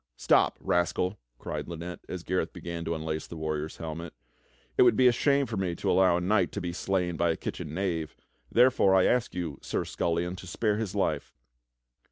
[0.17, 4.15] "Stop, rascal," cried Lynette as Gareth began to unlace the warrior's helmet,
[4.75, 7.29] "it would be a shame for me to allow a knight to be slain by
[7.29, 8.15] a kitchen knave.
[8.51, 9.59] Therefore I ask you.
[9.61, 11.35] Sir Scullion, to spare his life."